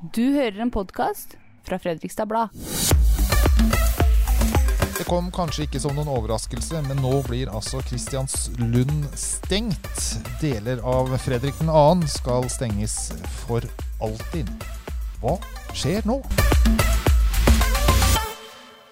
Du 0.00 0.22
hører 0.32 0.62
en 0.64 0.70
podkast 0.72 1.34
fra 1.62 1.76
Fredrikstad 1.78 2.24
Blad. 2.24 2.48
Det 4.96 5.04
kom 5.04 5.26
kanskje 5.28 5.66
ikke 5.66 5.80
som 5.82 5.92
noen 5.92 6.08
overraskelse, 6.08 6.80
men 6.86 7.02
nå 7.04 7.18
blir 7.26 7.50
altså 7.52 7.82
Kristianslund 7.84 9.10
stengt. 9.12 10.00
Deler 10.40 10.80
av 10.88 11.12
Fredrik 11.20 11.58
2. 11.60 11.82
skal 12.14 12.48
stenges 12.48 12.94
for 13.42 13.66
alltid. 14.00 14.48
Hva 15.20 15.34
skjer 15.76 16.08
nå? 16.08 16.22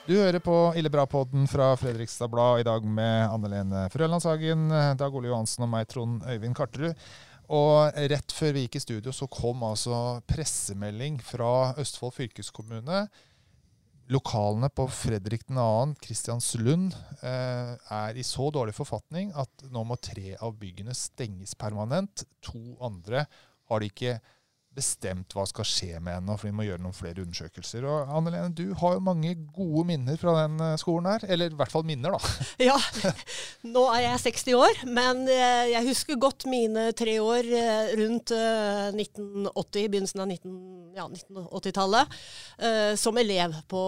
Du 0.04 0.12
hører 0.12 0.44
på 0.44 0.58
Ille 0.76 0.92
bra-podden 0.92 1.48
fra 1.48 1.70
Fredrikstad 1.80 2.28
Blad 2.28 2.60
i 2.60 2.68
dag 2.68 2.84
med 2.84 3.32
Anne 3.32 3.54
Lene 3.54 3.86
Frølandshagen, 3.96 4.68
Dag 5.00 5.16
Ole 5.16 5.32
Johansen 5.32 5.64
og 5.64 5.72
meg, 5.72 5.88
Trond 5.88 6.20
Øyvind 6.28 6.56
Karterud. 6.56 7.00
Og 7.48 7.96
rett 8.12 8.34
før 8.34 8.52
vi 8.54 8.66
gikk 8.66 8.76
i 8.76 8.84
studio, 8.84 9.12
så 9.14 9.28
kom 9.32 9.62
altså 9.64 10.20
pressemelding 10.28 11.16
fra 11.24 11.72
Østfold 11.80 12.12
fylkeskommune. 12.18 13.06
Lokalene 14.12 14.68
på 14.72 14.84
Fredrik 14.92 15.46
2. 15.48 15.64
Kristianslund 16.04 16.96
eh, 17.20 17.72
er 17.76 18.16
i 18.16 18.24
så 18.24 18.48
dårlig 18.52 18.72
forfatning 18.76 19.32
at 19.36 19.64
nå 19.72 19.84
må 19.84 19.96
tre 20.00 20.32
av 20.36 20.56
byggene 20.60 20.96
stenges 20.96 21.56
permanent. 21.60 22.24
To 22.48 22.76
andre 22.84 23.26
har 23.68 23.80
de 23.80 23.90
ikke 23.92 24.18
bestemt 24.78 25.34
hva 25.36 25.44
skal 25.48 25.66
skje 25.66 25.98
med 25.98 26.18
henne, 26.18 26.36
for 26.38 26.48
vi 26.48 26.54
må 26.54 26.66
gjøre 26.66 26.82
noen 26.82 26.96
flere 26.96 27.22
undersøkelser. 27.24 27.86
Og 27.88 28.12
Anne 28.14 28.32
Lene, 28.34 28.52
du 28.54 28.74
har 28.78 28.96
jo 28.96 29.04
mange 29.04 29.34
gode 29.54 29.84
minner 29.90 30.18
fra 30.20 30.34
den 30.42 30.58
eh, 30.64 30.76
skolen 30.80 31.10
her. 31.10 31.24
Eller 31.28 31.52
i 31.52 31.58
hvert 31.58 31.74
fall 31.74 31.86
minner, 31.88 32.16
da. 32.16 32.34
Ja. 32.68 32.76
Nå 33.66 33.84
er 33.94 34.04
jeg 34.04 34.22
60 34.26 34.58
år, 34.58 34.82
men 34.98 35.24
eh, 35.30 35.70
jeg 35.72 35.88
husker 35.88 36.20
godt 36.20 36.46
mine 36.50 36.88
tre 36.98 37.18
år 37.22 37.48
eh, 37.48 37.94
rundt 37.98 38.34
1980, 38.34 39.88
begynnelsen 39.88 40.22
av 40.24 40.30
19, 40.30 40.54
ja, 40.98 41.06
1980-tallet, 41.06 42.16
som 42.98 43.18
elev 43.20 43.54
på, 43.70 43.82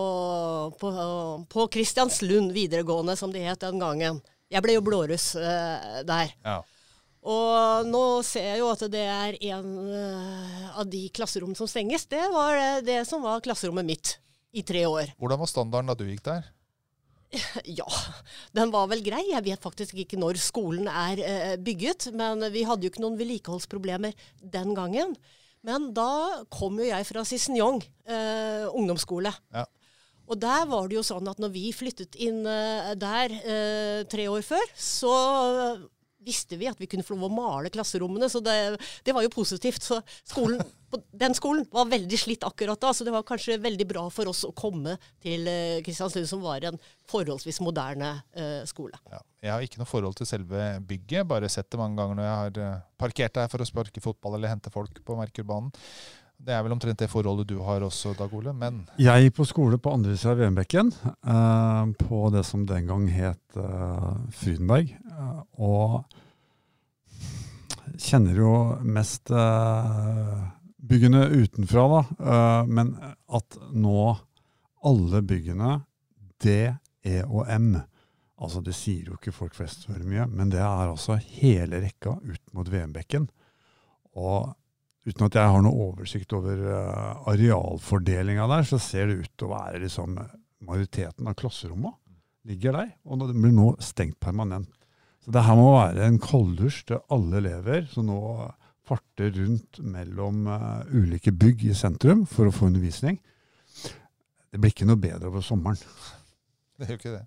på, 0.81 0.91
på 1.51 1.65
Kristianslund 1.75 2.55
videregående, 2.55 3.17
som 3.19 3.33
det 3.35 3.43
het 3.47 3.65
den 3.65 3.81
gangen. 3.83 4.21
Jeg 4.51 4.63
ble 4.65 4.77
jo 4.77 4.85
blåruss 4.85 5.33
der. 5.35 6.33
Ja. 6.47 6.61
Og 7.21 7.89
nå 7.89 8.05
ser 8.25 8.47
jeg 8.55 8.63
jo 8.63 8.71
at 8.73 8.83
det 8.89 9.03
er 9.05 9.37
en 9.53 9.67
uh, 9.93 10.79
av 10.81 10.89
de 10.89 11.03
klasserommene 11.13 11.59
som 11.59 11.69
stenges. 11.69 12.07
Det 12.09 12.23
var 12.33 12.57
det, 12.57 12.71
det, 12.89 13.01
som 13.09 13.21
var 13.25 13.43
klasserommet 13.45 13.85
mitt 13.85 14.15
i 14.57 14.65
tre 14.65 14.87
år. 14.89 15.13
Hvordan 15.21 15.43
var 15.43 15.51
standarden 15.51 15.93
da 15.93 15.99
du 15.99 16.07
gikk 16.09 16.25
der? 16.25 16.49
Ja, 17.81 17.87
den 18.57 18.73
var 18.73 18.89
vel 18.91 19.05
grei. 19.07 19.21
Jeg 19.29 19.45
vet 19.47 19.63
faktisk 19.63 20.01
ikke 20.01 20.19
når 20.19 20.41
skolen 20.41 20.89
er 20.89 21.21
uh, 21.21 21.59
bygget. 21.61 22.09
Men 22.17 22.49
vi 22.55 22.65
hadde 22.67 22.89
jo 22.89 22.95
ikke 22.95 23.05
noen 23.05 23.21
vedlikeholdsproblemer 23.21 24.17
den 24.41 24.73
gangen. 24.79 25.13
Men 25.61 25.91
da 25.93 26.41
kom 26.49 26.81
jo 26.81 26.89
jeg 26.89 27.05
fra 27.05 27.21
Cicignon 27.29 27.83
eh, 28.09 28.65
ungdomsskole. 28.73 29.29
Ja. 29.53 29.67
Og 30.25 30.39
der 30.41 30.63
var 30.71 30.89
det 30.89 30.97
jo 30.97 31.03
sånn 31.05 31.29
at 31.29 31.43
når 31.43 31.53
vi 31.53 31.67
flyttet 31.77 32.17
inn 32.17 32.39
der 32.97 33.35
tre 34.09 34.25
år 34.33 34.41
før, 34.47 34.73
så 34.73 35.13
visste 36.25 36.59
vi 36.61 36.69
at 36.71 36.81
vi 36.81 36.89
kunne 36.91 37.05
få 37.07 37.17
lov 37.17 37.29
å 37.31 37.35
male 37.35 37.73
klasserommene, 37.73 38.29
så 38.31 38.43
det, 38.45 38.57
det 39.07 39.15
var 39.17 39.25
jo 39.25 39.33
positivt. 39.33 39.85
Så 39.85 40.01
skolen, 40.29 40.61
den 41.23 41.37
skolen 41.37 41.67
var 41.73 41.89
veldig 41.91 42.21
slitt 42.21 42.45
akkurat 42.47 42.81
da, 42.81 42.93
så 42.95 43.07
det 43.07 43.15
var 43.15 43.27
kanskje 43.27 43.61
veldig 43.63 43.87
bra 43.91 44.05
for 44.13 44.31
oss 44.31 44.45
å 44.49 44.53
komme 44.57 44.97
til 45.23 45.49
uh, 45.49 45.81
Kristiansund, 45.87 46.29
som 46.31 46.45
var 46.45 46.67
en 46.69 46.79
forholdsvis 47.11 47.63
moderne 47.65 48.13
uh, 48.37 48.63
skole. 48.69 49.01
Ja, 49.11 49.23
jeg 49.47 49.55
har 49.55 49.67
ikke 49.67 49.83
noe 49.83 49.91
forhold 49.91 50.21
til 50.21 50.29
selve 50.29 50.71
bygget, 50.87 51.29
bare 51.31 51.51
sett 51.53 51.71
det 51.73 51.81
mange 51.81 52.01
ganger 52.01 52.21
når 52.21 52.29
jeg 52.29 52.41
har 52.45 52.63
uh, 52.65 52.87
parkert 53.01 53.37
der 53.39 53.53
for 53.53 53.65
å 53.65 53.69
sparke 53.69 54.05
fotball 54.05 54.39
eller 54.39 54.53
hente 54.53 54.73
folk 54.73 55.03
på 55.07 55.19
Merkurbanen. 55.19 55.73
Det 56.41 56.55
er 56.57 56.63
vel 56.65 56.73
omtrent 56.73 56.97
det 57.03 57.11
forholdet 57.13 57.51
du 57.51 57.59
har 57.67 57.83
også, 57.85 58.15
Dag 58.17 58.33
Ole, 58.33 58.55
men 58.57 58.79
Jeg 59.01 59.27
gikk 59.27 59.35
på 59.37 59.45
skole 59.49 59.77
på 59.79 59.93
andre 59.93 60.15
siden 60.17 60.33
av 60.33 60.39
Venbekken, 60.41 60.93
eh, 61.05 61.91
på 62.01 62.21
det 62.33 62.45
som 62.49 62.63
den 62.69 62.87
gang 62.89 63.05
het 63.13 63.59
eh, 63.61 64.15
Frydenberg. 64.39 64.95
Eh, 64.97 65.43
og 65.61 66.01
kjenner 68.01 68.41
jo 68.41 68.55
mest 68.89 69.29
eh, 69.37 70.41
byggene 70.91 71.27
utenfra, 71.29 71.85
da. 71.93 72.03
Men 72.67 72.95
at 73.29 73.59
nå 73.77 74.17
alle 74.89 75.21
byggene, 75.23 75.77
D, 76.41 76.73
E 77.05 77.21
og 77.27 77.45
M 77.53 77.75
Altså, 78.41 78.63
det 78.65 78.73
sier 78.73 79.11
jo 79.11 79.19
ikke 79.19 79.35
folk 79.37 79.53
flest 79.53 79.83
veldig 79.85 80.07
mye, 80.09 80.25
men 80.33 80.49
det 80.49 80.63
er 80.65 80.89
altså 80.89 81.19
hele 81.21 81.83
rekka 81.83 82.15
ut 82.25 82.55
mot 82.57 82.71
Venbekken. 82.73 83.27
Og 84.17 84.55
uten 85.09 85.27
at 85.27 85.39
jeg 85.39 85.53
har 85.55 85.65
noe 85.65 85.89
oversikt 85.89 86.35
over 86.37 86.61
uh, 86.67 87.31
arealfordelinga 87.31 88.49
der, 88.51 88.67
så 88.69 88.79
ser 88.83 89.09
det 89.09 89.23
ut 89.25 89.33
til 89.35 89.49
å 89.49 89.55
være 89.55 89.83
liksom 89.87 90.19
majoriteten 90.67 91.31
av 91.31 91.39
klasseromma 91.39 91.95
ligger 92.49 92.77
der. 92.77 92.93
Og 93.09 93.21
det 93.23 93.37
blir 93.37 93.55
nå 93.55 93.73
stengt 93.85 94.21
permanent. 94.23 94.71
Så 95.21 95.33
det 95.35 95.45
her 95.45 95.59
må 95.59 95.75
være 95.75 96.07
en 96.07 96.21
kalddusj 96.23 96.85
til 96.89 97.03
alle 97.13 97.41
elever 97.43 97.85
som 97.93 98.09
nå 98.09 98.21
farter 98.89 99.35
rundt 99.37 99.83
mellom 99.87 100.47
uh, 100.51 100.81
ulike 100.91 101.33
bygg 101.37 101.69
i 101.71 101.77
sentrum 101.77 102.25
for 102.29 102.49
å 102.49 102.55
få 102.55 102.71
undervisning. 102.71 103.21
Det 104.51 104.59
blir 104.59 104.73
ikke 104.73 104.89
noe 104.89 104.99
bedre 105.01 105.31
over 105.31 105.45
sommeren. 105.47 105.79
Det 106.81 106.89
er 106.89 106.97
jo 106.97 106.99
ikke 106.99 107.19
det. 107.19 107.27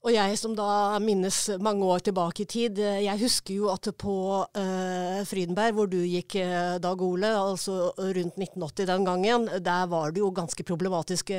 Og 0.00 0.14
jeg 0.14 0.36
som 0.40 0.54
da 0.56 0.96
minnes 1.04 1.38
mange 1.60 1.84
år 1.84 2.00
tilbake 2.06 2.46
i 2.46 2.48
tid, 2.48 2.78
eh, 2.80 3.02
jeg 3.04 3.20
husker 3.20 3.58
jo 3.58 3.66
at 3.68 3.84
på 4.00 4.14
uh, 4.40 5.18
Frydenberg, 5.28 5.74
hvor 5.76 5.90
du 5.92 5.98
gikk, 5.98 6.38
Dag 6.80 7.02
Ole, 7.04 7.34
altså 7.36 7.90
rundt 7.98 8.40
1980 8.40 8.88
den 8.88 9.04
gangen, 9.04 9.44
der 9.60 9.90
var 9.92 10.14
det 10.16 10.22
jo 10.22 10.30
ganske 10.32 10.64
problematiske 10.64 11.36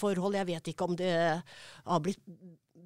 forhold. 0.00 0.38
Jeg 0.38 0.48
vet 0.48 0.72
ikke 0.72 0.88
om 0.88 0.96
det 0.96 1.12
har 1.12 2.00
blitt 2.00 2.24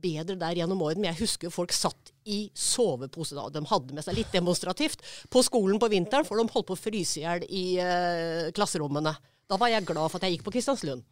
bedre 0.05 0.37
der 0.41 0.59
gjennom 0.59 0.83
årene. 0.85 1.05
Men 1.05 1.13
jeg 1.13 1.23
husker 1.25 1.55
folk 1.55 1.73
satt 1.75 2.13
i 2.27 2.49
sovepose 2.51 3.39
da. 3.39 3.47
De 3.53 3.63
hadde 3.71 3.97
med 3.97 4.07
seg 4.07 4.19
litt 4.19 4.35
demonstrativt 4.35 5.05
på 5.31 5.43
skolen 5.47 5.81
på 5.81 5.91
vinteren, 5.93 6.27
for 6.27 6.41
de 6.41 6.49
holdt 6.51 6.71
på 6.71 6.77
å 6.77 6.81
fryse 6.81 7.21
i 7.21 7.25
hjel 7.25 7.47
i 7.49 7.65
uh, 7.79 8.53
klasserommene. 8.57 9.15
Da 9.47 9.61
var 9.61 9.73
jeg 9.73 9.87
glad 9.87 10.09
for 10.09 10.19
at 10.19 10.27
jeg 10.27 10.39
gikk 10.39 10.49
på 10.49 10.57
Kristianslund. 10.57 11.05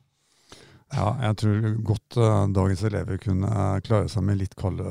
Ja, 0.92 1.08
jeg 1.24 1.38
tror 1.40 1.70
godt 1.88 2.18
uh, 2.20 2.44
dagens 2.52 2.82
elever 2.84 3.20
kunne 3.22 3.48
uh, 3.48 3.80
klare 3.84 4.10
seg 4.12 4.26
med 4.26 4.42
litt 4.42 4.52
kalde, 4.58 4.90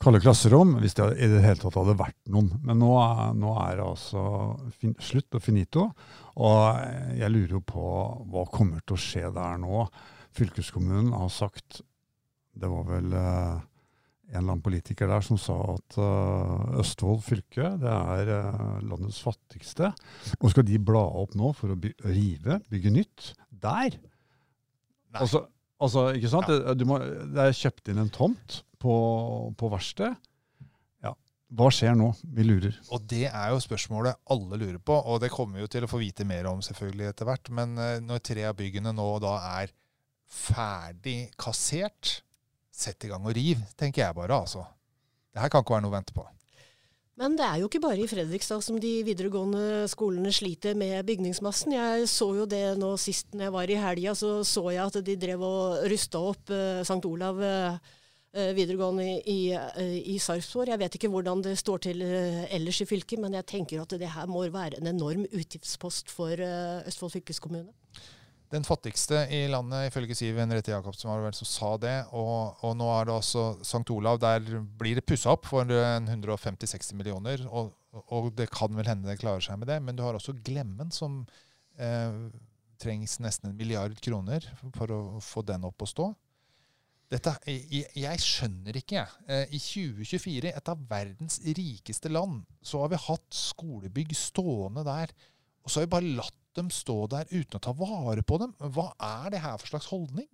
kalde 0.00 0.22
klasserom, 0.24 0.78
hvis 0.80 0.96
det 0.96 1.10
i 1.20 1.28
det 1.28 1.42
hele 1.44 1.60
tatt 1.60 1.76
hadde 1.76 1.98
vært 2.00 2.18
noen. 2.32 2.48
Men 2.64 2.80
nå, 2.80 2.94
nå 3.36 3.52
er 3.60 3.76
det 3.76 3.84
altså 3.84 4.24
fin, 4.80 4.96
slutt 5.02 5.36
og 5.36 5.44
finito. 5.44 5.90
Og 6.40 7.18
jeg 7.18 7.32
lurer 7.34 7.58
jo 7.58 7.64
på 7.66 7.84
hva 8.32 8.46
kommer 8.52 8.80
til 8.86 8.96
å 8.96 9.04
skje 9.04 9.28
der 9.36 9.60
nå. 9.60 9.84
Fylkeskommunen 10.36 11.12
har 11.12 11.28
sagt 11.34 11.82
det 12.60 12.68
var 12.70 12.86
vel 12.88 13.12
uh, 13.14 13.60
en 14.30 14.38
eller 14.38 14.54
annen 14.54 14.62
politiker 14.62 15.10
der 15.10 15.24
som 15.26 15.38
sa 15.40 15.56
at 15.74 15.98
uh, 15.98 16.78
Østfold 16.80 17.22
fylke 17.26 17.72
det 17.82 17.90
er 17.90 18.30
uh, 18.30 18.78
landets 18.86 19.20
fattigste. 19.24 19.90
Og 20.40 20.52
skal 20.52 20.66
de 20.66 20.78
bla 20.82 21.02
opp 21.22 21.36
nå 21.38 21.52
for 21.58 21.74
å 21.74 21.78
by 21.80 21.92
rive, 22.06 22.60
bygge 22.70 22.94
nytt? 22.94 23.32
Der! 23.50 23.98
Altså, 25.18 25.44
altså, 25.82 26.10
ikke 26.16 26.30
sant? 26.32 26.50
Ja. 26.52 26.74
Det, 26.74 26.86
må, 26.86 26.98
det, 27.00 27.46
er 27.46 27.56
kjøpt 27.56 27.90
inn 27.90 28.02
en 28.02 28.12
tomt 28.14 28.60
på, 28.82 28.94
på 29.58 29.70
verksted. 29.72 30.14
Ja. 31.04 31.14
Hva 31.56 31.70
skjer 31.74 31.98
nå? 31.98 32.12
Vi 32.36 32.46
lurer. 32.46 32.78
Og 32.94 33.04
Det 33.10 33.26
er 33.28 33.52
jo 33.54 33.62
spørsmålet 33.64 34.20
alle 34.30 34.60
lurer 34.60 34.78
på, 34.78 34.94
og 34.94 35.20
det 35.24 35.32
kommer 35.34 35.58
vi 35.58 35.66
jo 35.66 35.72
til 35.74 35.86
å 35.86 35.90
få 35.90 36.02
vite 36.02 36.26
mer 36.28 36.50
om 36.52 36.62
selvfølgelig 36.64 37.10
etter 37.10 37.28
hvert. 37.28 37.52
Men 37.56 37.74
når 38.06 38.24
tre 38.30 38.46
av 38.50 38.58
byggene 38.60 38.94
nå 38.94 39.12
da 39.24 39.36
er 39.60 39.74
ferdig 40.30 41.32
kassert, 41.40 42.20
sett 42.70 43.04
i 43.04 43.10
gang 43.10 43.24
og 43.26 43.34
riv, 43.36 43.60
tenker 43.76 44.06
jeg 44.06 44.16
bare. 44.16 44.38
altså. 44.44 44.62
Det 45.34 45.42
her 45.42 45.50
kan 45.52 45.64
ikke 45.64 45.74
være 45.76 45.84
noe 45.84 45.92
å 45.92 45.98
vente 45.98 46.14
på. 46.16 46.24
Men 47.20 47.34
det 47.36 47.44
er 47.44 47.58
jo 47.60 47.68
ikke 47.68 47.82
bare 47.84 48.00
i 48.00 48.08
Fredrikstad 48.08 48.62
som 48.64 48.78
de 48.80 48.90
videregående 49.04 49.84
skolene 49.92 50.30
sliter 50.32 50.72
med 50.78 51.04
bygningsmassen. 51.04 51.74
Jeg 51.76 52.06
så 52.08 52.30
jo 52.38 52.46
det 52.48 52.62
nå 52.80 52.94
sist 52.96 53.34
når 53.34 53.44
jeg 53.44 53.54
var 53.58 53.72
i 53.72 53.76
helga, 53.76 54.14
så 54.16 54.38
så 54.40 54.62
jeg 54.72 54.86
at 54.86 54.96
de 55.04 55.16
drev 55.20 55.44
og 55.44 55.82
rusta 55.92 56.22
opp 56.30 56.48
uh, 56.48 56.80
St. 56.80 57.04
Olav 57.04 57.42
uh, 57.44 57.76
videregående 58.56 59.18
i, 59.28 59.52
uh, 59.52 59.98
i 60.00 60.16
Sarpsborg. 60.16 60.72
Jeg 60.72 60.80
vet 60.80 60.96
ikke 60.96 61.12
hvordan 61.12 61.44
det 61.44 61.58
står 61.60 61.84
til 61.90 62.00
ellers 62.00 62.80
i 62.80 62.88
fylket, 62.88 63.20
men 63.20 63.36
jeg 63.36 63.48
tenker 63.52 63.84
at 63.84 63.92
det 64.00 64.14
her 64.16 64.30
må 64.30 64.46
være 64.48 64.80
en 64.80 64.88
enorm 64.94 65.28
utgiftspost 65.28 66.08
for 66.08 66.40
Østfold 66.88 67.18
fylkeskommune 67.18 67.68
den 68.50 68.66
fattigste 68.66 69.22
i 69.30 69.44
landet, 69.50 69.88
ifølge 69.90 70.16
Siv 70.18 70.38
Henriette 70.40 70.72
Jacobsen, 70.72 71.06
var 71.06 71.20
det 71.20 71.28
vel 71.28 71.36
som 71.38 71.48
sa 71.48 71.70
det. 71.78 71.96
Og, 72.18 72.62
og, 72.66 72.72
nå 72.78 72.88
er 72.96 73.06
det 73.06 73.14
altså 73.14 73.44
St. 73.62 73.84
Olav. 73.94 74.18
Der 74.22 74.42
blir 74.80 74.98
det 74.98 75.06
pussa 75.06 75.36
opp 75.36 75.46
for 75.46 75.70
150-60 75.70 76.96
millioner. 76.98 77.44
Og, 77.46 77.70
og, 78.08 78.32
det 78.34 78.48
kan 78.50 78.74
vel 78.74 78.90
hende 78.90 79.06
det 79.06 79.20
klarer 79.22 79.44
seg 79.44 79.60
med 79.60 79.70
det. 79.70 79.78
Men 79.86 79.98
du 79.98 80.02
har 80.02 80.18
også 80.18 80.34
Glemmen, 80.42 80.90
som 80.94 81.22
eh, 81.78 82.18
trengs 82.82 83.20
nesten 83.22 83.52
en 83.52 83.60
milliard 83.60 83.94
kroner 84.02 84.48
for 84.74 84.96
å 84.96 85.00
få 85.22 85.46
den 85.46 85.68
opp 85.68 85.86
å 85.86 85.90
stå. 85.92 86.10
Dette, 87.10 87.32
jeg, 87.46 87.86
jeg, 87.98 88.22
skjønner 88.22 88.76
ikke, 88.78 89.00
jeg. 89.00 89.24
Eh, 89.30 89.54
I 89.54 89.62
2024, 89.62 90.50
et 90.50 90.74
av 90.74 90.84
verdens 90.90 91.38
rikeste 91.46 92.10
land, 92.10 92.42
så 92.62 92.82
har 92.82 92.90
vi 92.92 93.04
hatt 93.06 93.30
skolebygg 93.34 94.14
stående 94.18 94.86
der. 94.86 95.14
Og 95.62 95.70
så 95.70 95.80
har 95.80 95.86
vi 95.86 95.94
bare 95.94 96.14
latt 96.18 96.39
de 96.58 96.66
stå 96.74 97.04
der 97.12 97.30
uten 97.30 97.58
å 97.58 97.62
ta 97.62 97.74
vare 97.76 98.24
på 98.26 98.40
dem? 98.42 98.54
Hva 98.58 98.90
er 98.96 99.30
det 99.34 99.42
her 99.44 99.58
for 99.60 99.70
slags 99.70 99.90
holdning? 99.92 100.28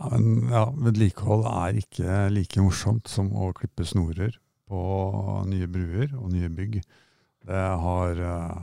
Ja, 0.00 0.08
men 0.14 0.50
ja, 0.50 0.64
Vedlikehold 0.72 1.46
er 1.50 1.78
ikke 1.82 2.26
like 2.32 2.64
morsomt 2.64 3.10
som 3.12 3.28
å 3.36 3.52
klippe 3.56 3.84
snorer 3.86 4.38
på 4.72 4.82
nye 5.50 5.68
bruer 5.70 6.14
og 6.16 6.30
nye 6.32 6.50
bygg. 6.52 6.78
Det, 7.42 7.64
har, 7.84 8.16
eh, 8.16 8.60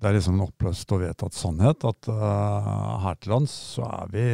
det 0.00 0.08
er 0.08 0.16
liksom 0.16 0.38
en 0.38 0.46
oppløst 0.46 0.94
og 0.94 1.02
vedtatt 1.04 1.36
sannhet 1.36 1.84
at 1.88 2.08
uh, 2.08 3.02
her 3.04 3.18
til 3.18 3.34
lands 3.34 3.54
så 3.74 3.84
er 3.88 4.12
vi 4.14 4.26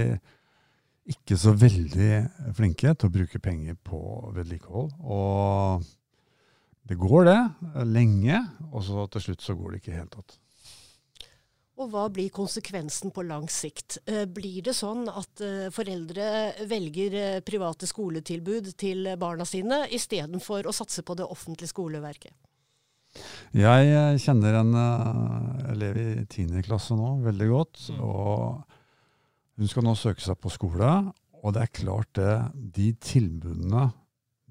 ikke 1.11 1.39
så 1.41 1.55
veldig 1.57 2.13
flinke 2.55 2.93
til 2.95 3.09
å 3.09 3.15
bruke 3.15 3.41
penger 3.43 3.79
på 3.83 4.01
vedlikehold. 4.37 4.93
Og 5.01 5.89
det 6.87 6.99
går, 7.01 7.25
det. 7.31 7.41
Lenge. 7.89 8.39
Og 8.71 8.85
så 8.87 9.09
til 9.15 9.27
slutt 9.27 9.45
så 9.45 9.57
går 9.59 9.73
det 9.73 9.81
ikke 9.81 9.93
i 9.95 9.99
hele 9.99 10.13
tatt. 10.13 10.39
Og 11.81 11.89
hva 11.89 12.05
blir 12.13 12.29
konsekvensen 12.29 13.13
på 13.15 13.25
lang 13.25 13.47
sikt? 13.49 14.03
Eh, 14.05 14.27
blir 14.29 14.61
det 14.67 14.75
sånn 14.77 15.07
at 15.09 15.41
eh, 15.45 15.71
foreldre 15.73 16.67
velger 16.69 17.17
eh, 17.17 17.39
private 17.41 17.89
skoletilbud 17.89 18.75
til 18.81 19.09
barna 19.21 19.47
sine 19.49 19.87
istedenfor 19.89 20.69
å 20.69 20.75
satse 20.77 21.05
på 21.07 21.17
det 21.17 21.25
offentlige 21.25 21.73
skoleverket? 21.73 22.37
Jeg 23.57 24.21
kjenner 24.23 24.61
en 24.61 24.77
elev 25.73 25.97
i 25.99 26.11
10. 26.29 26.61
klasse 26.63 26.95
nå 26.95 27.17
veldig 27.25 27.49
godt. 27.51 27.81
Mm. 27.97 28.05
og 28.07 29.59
Hun 29.59 29.73
skal 29.73 29.87
nå 29.89 29.97
søke 29.99 30.23
seg 30.23 30.39
på 30.39 30.53
skole. 30.53 30.93
Og 31.41 31.57
det 31.57 31.65
er 31.65 31.73
klart 31.81 32.13
det, 32.15 32.37
de 32.77 32.93
tilbudene, 33.01 33.89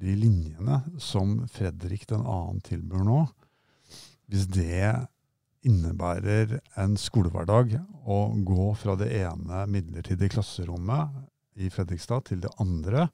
de 0.02 0.18
linjene, 0.18 0.82
som 0.98 1.38
Fredrik 1.54 2.08
den 2.10 2.26
annen 2.26 2.60
tilbyr 2.66 3.06
nå, 3.06 3.22
hvis 4.28 4.50
det 4.50 4.90
innebærer 5.68 6.60
en 6.80 6.96
skolehverdag 7.00 7.76
å 8.08 8.20
gå 8.48 8.70
fra 8.80 8.96
det 9.00 9.10
ene 9.20 9.66
midlertidige 9.72 10.38
klasserommet 10.38 11.18
i 11.60 11.72
Fredrikstad 11.74 12.30
til 12.30 12.44
det 12.44 12.52
andre. 12.64 13.10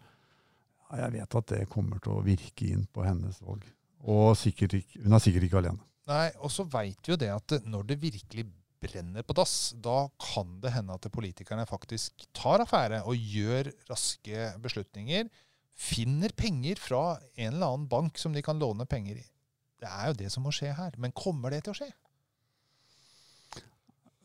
Jeg 0.95 1.15
vet 1.15 1.39
at 1.39 1.47
det 1.51 1.63
kommer 1.71 2.01
til 2.03 2.17
å 2.17 2.25
virke 2.25 2.67
inn 2.69 2.85
på 2.93 3.05
hennes 3.05 3.41
valg. 3.41 3.65
Og 4.05 4.37
ikke, 4.45 4.69
hun 5.01 5.17
er 5.17 5.23
sikkert 5.23 5.47
ikke 5.47 5.61
alene. 5.63 5.81
Nei, 6.05 6.29
Og 6.37 6.51
så 6.53 6.67
veit 6.69 7.09
jo 7.09 7.17
det 7.17 7.31
at 7.33 7.57
når 7.65 7.89
det 7.89 8.03
virkelig 8.03 8.45
brenner 8.85 9.25
på 9.25 9.33
dass, 9.33 9.73
da 9.81 10.05
kan 10.21 10.59
det 10.61 10.75
hende 10.75 10.93
at 10.93 11.07
politikerne 11.09 11.65
faktisk 11.65 12.27
tar 12.35 12.61
affære 12.61 13.01
og 13.09 13.17
gjør 13.17 13.71
raske 13.89 14.51
beslutninger. 14.61 15.31
Finner 15.75 16.31
penger 16.37 16.77
fra 16.79 17.17
en 17.35 17.55
eller 17.55 17.71
annen 17.71 17.89
bank 17.89 18.21
som 18.21 18.35
de 18.35 18.45
kan 18.45 18.61
låne 18.61 18.85
penger 18.85 19.17
i. 19.23 19.25
Det 19.81 19.89
er 19.89 20.11
jo 20.11 20.19
det 20.21 20.29
som 20.31 20.45
må 20.45 20.53
skje 20.55 20.75
her. 20.77 20.93
Men 21.01 21.15
kommer 21.17 21.51
det 21.51 21.65
til 21.65 21.73
å 21.73 21.79
skje? 21.81 21.89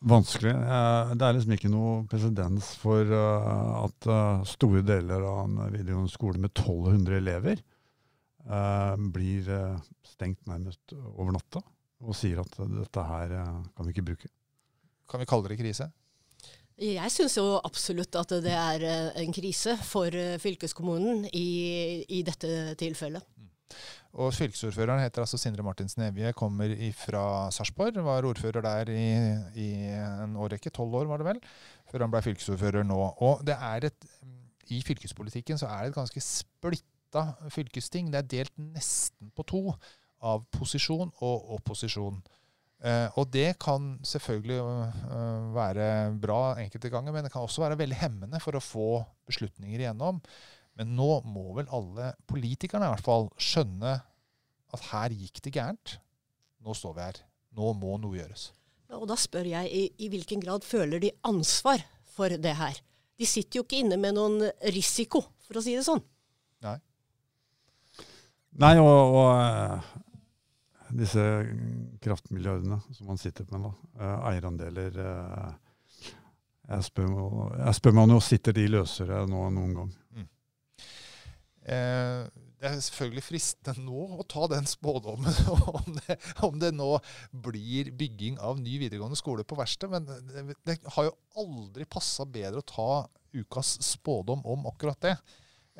Vanskelig. 0.00 0.54
Det 0.56 1.26
er 1.26 1.34
liksom 1.36 1.52
ikke 1.56 1.70
noe 1.72 1.96
presedens 2.08 2.70
for 2.80 3.04
uh, 3.12 3.82
at 3.84 4.06
uh, 4.08 4.40
store 4.48 4.80
deler 4.86 5.26
av 5.28 5.42
en 5.42 5.58
videregående 5.66 6.12
skole 6.12 6.40
med 6.40 6.54
1200 6.54 7.20
elever 7.20 7.66
blir 9.12 9.46
stengt 10.08 10.46
nærmest 10.48 10.94
over 10.96 11.28
natta 11.36 11.60
og 12.00 12.16
sier 12.16 12.38
at 12.40 12.54
dette 12.56 13.02
her 13.04 13.34
kan 13.36 13.84
vi 13.84 13.92
ikke 13.92 14.04
bruke. 14.08 14.30
Kan 15.06 15.20
vi 15.20 15.26
kalle 15.28 15.52
det 15.52 15.58
krise? 15.60 15.90
Jeg 16.80 17.12
syns 17.12 17.36
jo 17.36 17.60
absolutt 17.60 18.16
at 18.16 18.32
det 18.42 18.56
er 18.56 18.86
en 19.20 19.36
krise 19.36 19.76
for 19.84 20.16
fylkeskommunen 20.40 21.28
i, 21.36 21.50
i 22.08 22.22
dette 22.26 22.72
tilfellet. 22.80 23.28
Og 24.18 24.32
Fylkesordføreren 24.34 25.02
heter 25.04 25.22
altså 25.22 25.38
Sindre 25.38 25.62
Martinsen 25.62 26.02
Evje, 26.02 26.32
kommer 26.34 26.72
fra 26.98 27.22
Sarpsborg. 27.54 28.00
Var 28.04 28.26
ordfører 28.26 28.64
der 28.64 28.90
i, 28.90 29.04
i 29.54 29.68
en 29.94 30.34
årrekke, 30.36 30.72
tolv 30.74 30.96
år 31.02 31.06
var 31.12 31.22
det 31.22 31.28
vel, 31.28 31.38
før 31.90 32.06
han 32.06 32.10
ble 32.10 32.22
fylkesordfører 32.26 32.86
nå. 32.88 32.98
Og 33.22 33.44
det 33.46 33.54
er 33.54 33.86
et, 33.86 34.10
I 34.74 34.82
fylkespolitikken 34.86 35.60
så 35.60 35.70
er 35.70 35.84
det 35.84 35.92
et 35.92 36.00
ganske 36.00 36.24
splitta 36.26 37.24
fylkesting. 37.54 38.10
Det 38.10 38.18
er 38.18 38.30
delt 38.34 38.58
nesten 38.58 39.30
på 39.36 39.46
to 39.46 39.62
av 40.26 40.42
posisjon 40.58 41.14
og 41.22 41.56
opposisjon. 41.60 42.18
Uh, 42.80 43.12
og 43.20 43.28
det 43.28 43.58
kan 43.60 43.98
selvfølgelig 44.08 44.58
uh, 44.64 45.50
være 45.52 45.86
bra 46.16 46.56
enkelte 46.62 46.88
ganger, 46.88 47.12
men 47.12 47.26
det 47.26 47.32
kan 47.32 47.44
også 47.44 47.62
være 47.62 47.76
veldig 47.78 47.98
hemmende 48.00 48.40
for 48.40 48.56
å 48.56 48.62
få 48.64 48.88
beslutninger 49.28 49.82
igjennom. 49.82 50.18
Men 50.80 50.94
nå 50.96 51.08
må 51.28 51.50
vel 51.58 51.68
alle 51.76 52.14
politikerne 52.30 52.86
i 52.88 52.92
hvert 52.94 53.04
fall 53.04 53.26
skjønne 53.36 53.98
at 54.72 54.86
her 54.88 55.12
gikk 55.12 55.42
det 55.44 55.52
gærent. 55.52 55.98
Nå 56.64 56.72
står 56.76 56.94
vi 56.96 57.04
her. 57.04 57.18
Nå 57.58 57.74
må 57.76 57.98
noe 58.00 58.16
gjøres. 58.16 58.46
og 58.96 59.04
da 59.10 59.16
spør 59.20 59.50
jeg 59.50 59.68
i, 59.68 59.82
i 60.00 60.08
hvilken 60.08 60.40
grad 60.40 60.64
føler 60.64 61.02
de 61.02 61.10
ansvar 61.28 61.84
for 62.14 62.32
det 62.32 62.54
her? 62.56 62.80
De 63.20 63.28
sitter 63.28 63.60
jo 63.60 63.66
ikke 63.66 63.82
inne 63.82 63.98
med 64.00 64.16
noen 64.16 64.48
risiko, 64.72 65.20
for 65.44 65.60
å 65.60 65.64
si 65.64 65.76
det 65.76 65.84
sånn. 65.84 66.00
Nei. 66.64 66.78
Nei, 68.64 68.72
og, 68.80 69.12
og 69.20 69.28
uh, 69.36 69.92
disse 70.96 71.26
kraftmilliardene 72.00 72.80
som 72.88 73.12
man 73.12 73.20
sitter 73.20 73.44
med, 73.52 73.68
da. 73.68 73.74
Uh, 74.00 74.16
eierandeler 74.32 74.96
jeg, 74.96 76.88
spør, 76.88 77.12
jeg 77.60 77.76
spør 77.76 77.98
meg 77.98 78.06
om 78.06 78.12
nå 78.14 78.20
sitter 78.24 78.56
de 78.56 78.70
løsere 78.72 79.26
nå 79.28 79.48
noen 79.52 79.76
gang. 79.82 79.96
Mm. 80.16 80.30
Eh, 81.70 82.46
det 82.60 82.68
er 82.68 82.80
selvfølgelig 82.84 83.22
fristende 83.24 83.86
nå 83.86 84.02
å 84.20 84.24
ta 84.28 84.44
den 84.52 84.66
spådommen 84.68 85.36
om 85.80 85.94
det, 85.96 86.16
om 86.44 86.58
det 86.60 86.72
nå 86.76 86.90
blir 87.46 87.92
bygging 87.96 88.36
av 88.42 88.60
ny 88.60 88.76
videregående 88.82 89.18
skole 89.18 89.46
på 89.48 89.56
verkstedet, 89.56 89.94
men 89.94 90.26
det, 90.28 90.58
det, 90.68 90.76
har 90.96 91.08
jo 91.08 91.14
aldri 91.40 91.86
passa 91.88 92.26
bedre 92.28 92.60
å 92.60 92.68
ta 92.68 92.90
ukas 93.32 93.78
spådom 93.86 94.42
om 94.44 94.68
akkurat 94.68 95.00
det. 95.06 95.14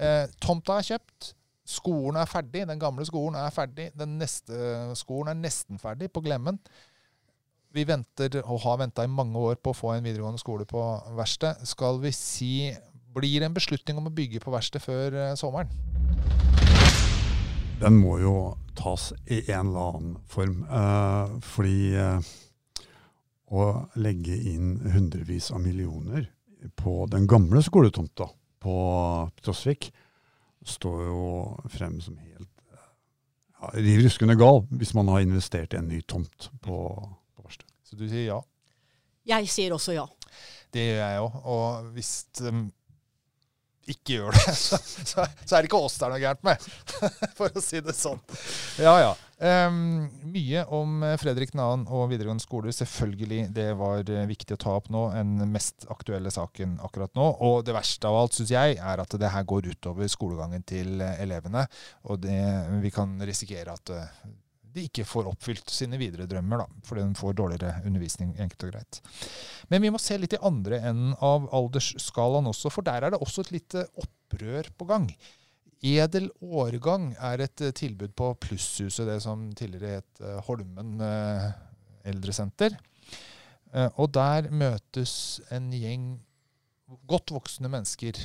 Eh, 0.00 0.25
tomta 0.40 0.78
er 0.78 0.88
kjøpt. 0.92 1.34
Skolen 1.70 2.19
er 2.19 2.31
ferdig. 2.31 2.64
Den 2.66 2.81
gamle 2.81 3.04
skolen 3.06 3.37
er 3.38 3.52
ferdig. 3.54 3.90
Den 3.98 4.16
neste 4.19 4.54
skolen 4.98 5.34
er 5.34 5.42
nesten 5.42 5.78
ferdig, 5.82 6.08
på 6.14 6.22
Glemmen. 6.25 6.58
Vi 7.75 7.84
venter, 7.87 8.40
og 8.40 8.62
har 8.64 8.81
venta 8.81 9.04
i 9.06 9.10
mange 9.10 9.38
år 9.38 9.60
på 9.62 9.70
å 9.70 9.76
få 9.76 9.92
en 9.94 10.06
videregående 10.06 10.40
skole 10.42 10.66
på 10.66 10.81
verkstedet. 11.19 11.69
Skal 11.70 12.00
vi 12.02 12.10
si 12.16 12.54
blir 13.15 13.43
en 13.43 13.55
beslutning 13.55 13.99
om 13.99 14.09
å 14.11 14.15
bygge 14.15 14.43
på 14.43 14.53
verkstedet 14.55 14.85
før 14.85 15.17
eh, 15.19 15.37
sommeren? 15.39 15.71
Den 17.81 17.97
må 17.97 18.19
jo 18.21 18.35
tas 18.77 19.11
i 19.27 19.43
en 19.53 19.71
eller 19.71 19.95
annen 19.95 20.17
form. 20.29 20.62
Eh, 20.69 21.33
fordi 21.45 21.95
eh, 21.97 22.31
å 23.51 23.71
legge 24.01 24.37
inn 24.53 24.77
hundrevis 24.95 25.50
av 25.55 25.62
millioner 25.64 26.29
på 26.76 27.07
den 27.11 27.26
gamle 27.31 27.62
skoletomta 27.64 28.29
på 28.61 28.76
Trosvik 29.40 29.88
står 30.67 31.05
jo 31.09 31.25
frem 31.73 31.97
som 32.05 32.19
helt 32.21 32.50
ja, 32.69 33.73
riv 33.81 34.05
ruskende 34.05 34.37
gal 34.38 34.62
hvis 34.69 34.93
man 34.95 35.09
har 35.09 35.25
investert 35.25 35.75
i 35.75 35.81
en 35.81 35.88
ny 35.88 36.02
tomt 36.05 36.50
på, 36.61 36.76
på 37.35 37.47
verkstedet. 37.47 37.75
Så 37.88 37.97
du 37.97 38.05
sier 38.07 38.29
ja? 38.29 38.40
Jeg 39.31 39.49
sier 39.52 39.73
også 39.75 39.97
ja. 39.97 40.07
Det 40.71 40.85
gjør 40.85 41.00
jeg 41.00 41.25
òg. 41.25 41.40
Og 41.50 41.88
hvis 41.97 42.12
um, 42.47 42.69
ikke 43.94 44.18
gjør 44.18 44.37
det, 44.37 44.54
så, 44.66 44.78
så, 44.80 45.25
så, 45.44 45.56
er 45.56 45.61
det 45.61 45.70
ikke 45.70 45.80
oss 45.80 45.99
det 45.99 46.06
er 46.06 46.14
noe 46.14 46.23
gærent 46.23 46.47
med. 46.47 46.70
For 47.38 47.50
å 47.50 47.64
si 47.64 47.82
det 47.85 47.97
sånn. 47.97 48.23
Ja, 48.80 48.94
ja. 49.02 49.11
Um, 49.40 50.11
mye 50.28 50.66
om 50.76 50.99
Fredrik 51.16 51.54
2. 51.54 51.68
og 51.88 52.11
videregående 52.11 52.44
skole. 52.44 52.75
Selvfølgelig, 52.76 53.47
det 53.56 53.70
var 53.80 54.04
eh, 54.04 54.26
viktig 54.28 54.52
å 54.52 54.61
ta 54.61 54.75
opp 54.76 54.90
nå. 54.92 55.06
Den 55.14 55.49
mest 55.54 55.87
aktuelle 55.92 56.32
saken 56.35 56.76
akkurat 56.85 57.14
nå. 57.16 57.30
Og 57.47 57.64
det 57.64 57.73
verste 57.76 58.11
av 58.11 58.18
alt, 58.18 58.37
syns 58.37 58.52
jeg, 58.52 58.76
er 58.76 59.00
at 59.00 59.16
det 59.16 59.32
her 59.32 59.49
går 59.49 59.70
utover 59.73 60.12
skolegangen 60.12 60.66
til 60.68 61.00
eh, 61.00 61.23
elevene. 61.25 61.64
Og 62.12 62.20
det, 62.26 62.37
vi 62.85 62.92
kan 62.92 63.16
risikere 63.25 63.73
at 63.80 63.94
uh, 63.97 64.28
de 64.75 64.87
ikke 64.87 65.07
får 65.09 65.29
oppfylt 65.31 65.73
sine 65.73 65.99
videre 66.00 66.29
drømmer, 66.31 66.62
da, 66.62 66.85
fordi 66.87 67.03
de 67.07 67.19
får 67.19 67.37
dårligere 67.39 67.83
undervisning. 67.89 68.37
enkelt 68.39 68.65
og 68.69 68.73
greit. 68.73 69.00
Men 69.69 69.83
vi 69.83 69.91
må 69.91 69.99
se 69.99 70.19
litt 70.19 70.37
i 70.37 70.43
andre 70.47 70.79
enden 70.79 71.17
av 71.21 71.49
aldersskalaen 71.55 72.50
også, 72.50 72.71
for 72.71 72.87
der 72.87 73.03
er 73.03 73.15
det 73.15 73.21
også 73.21 73.47
et 73.47 73.55
lite 73.59 73.87
opprør 73.99 74.71
på 74.79 74.89
gang. 74.91 75.11
Edel 75.81 76.29
årgang 76.45 77.15
er 77.17 77.47
et 77.47 77.62
eh, 77.65 77.73
tilbud 77.73 78.12
på 78.17 78.35
Plusshuset, 78.45 79.07
det 79.09 79.21
som 79.25 79.47
tidligere 79.57 80.03
het 80.03 80.21
eh, 80.21 80.41
Holmen 80.49 81.00
eh, 81.05 81.50
eldresenter. 82.11 82.77
Og 83.71 84.09
der 84.11 84.49
møtes 84.50 85.12
en 85.55 85.69
gjeng 85.71 86.17
godt 87.07 87.31
voksne 87.31 87.69
mennesker. 87.71 88.17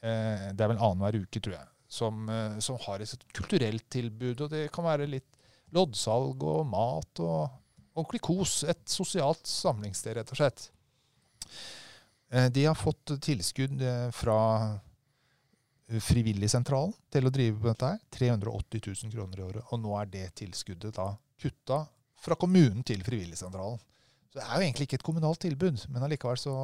Det 0.00 0.62
er 0.64 0.70
vel 0.70 0.78
annenhver 0.78 1.18
uke, 1.26 1.42
tror 1.44 1.58
jeg. 1.58 1.68
Som, 1.92 2.22
som, 2.64 2.78
har 2.86 3.04
et 3.04 3.26
kulturelt 3.36 3.84
tilbud. 3.92 4.46
Og 4.46 4.54
det 4.54 4.62
kan 4.72 4.86
være 4.86 5.10
litt 5.12 5.35
loddsalg 5.74 6.42
og 6.46 6.66
mat 6.70 7.22
og 7.24 7.48
ordentlig 7.96 8.22
kos. 8.24 8.60
Et 8.68 8.82
sosialt 8.90 9.46
samlingssted, 9.48 10.18
rett 10.18 10.32
og 10.32 10.40
slett. 10.40 10.68
Eh, 12.30 12.50
de 12.52 12.66
har 12.66 12.78
fått 12.78 13.16
tilskudd 13.22 13.82
eh, 13.82 14.10
fra 14.14 14.40
Frivilligsentralen 15.86 16.94
til 17.14 17.28
å 17.28 17.30
drive 17.30 17.60
på 17.60 17.68
dette. 17.68 17.92
her, 17.92 18.00
380 18.10 18.80
000 19.06 19.12
kroner 19.14 19.38
i 19.38 19.44
året. 19.46 19.68
Og 19.70 19.78
nå 19.78 19.92
er 20.00 20.08
det 20.10 20.24
tilskuddet 20.42 20.96
da 20.96 21.12
kutta 21.38 21.84
fra 22.18 22.34
kommunen 22.34 22.82
til 22.86 23.04
Frivilligsentralen. 23.06 23.78
Så 24.26 24.40
det 24.40 24.44
er 24.44 24.56
jo 24.56 24.66
egentlig 24.66 24.88
ikke 24.88 24.98
et 24.98 25.06
kommunalt 25.06 25.40
tilbud, 25.44 25.84
men 25.94 26.02
allikevel 26.02 26.38
så 26.40 26.54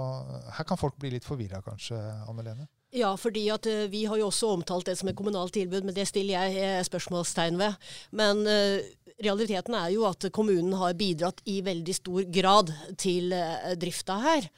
Her 0.57 0.67
kan 0.67 0.81
folk 0.81 0.99
bli 0.99 1.15
litt 1.15 1.25
forvirra 1.25 1.63
kanskje, 1.63 1.97
Anne 2.27 2.43
Lene? 2.43 2.67
Ja, 2.93 3.15
fordi 3.17 3.47
at 3.49 3.65
uh, 3.65 3.87
vi 3.89 4.05
har 4.05 4.21
jo 4.21 4.29
også 4.29 4.51
omtalt 4.53 4.91
det 4.91 4.99
som 5.01 5.09
et 5.09 5.17
kommunalt 5.17 5.55
tilbud, 5.57 5.87
men 5.87 5.97
det 5.97 6.05
stiller 6.11 6.45
jeg 6.45 6.61
uh, 6.61 6.85
spørsmålstegn 6.85 7.57
ved. 7.61 7.89
Men 8.13 8.45
uh, 8.45 8.85
realiteten 9.25 9.77
er 9.79 9.95
jo 9.95 10.05
at 10.05 10.29
kommunen 10.35 10.75
har 10.77 10.99
bidratt 10.99 11.41
i 11.49 11.63
veldig 11.65 11.95
stor 11.97 12.27
grad 12.35 12.73
til 13.01 13.33
drifta 13.81 14.21
her. 14.27 14.49